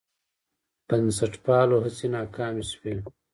بنسټپالو 0.87 1.75
هڅې 1.83 2.07
ناکامې 2.15 2.63
شوې. 2.71 2.93